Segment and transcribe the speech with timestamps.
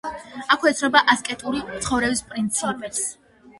[0.55, 3.07] აქვე ეცნობა ასკეტური ცხოვრების პრინციპებს.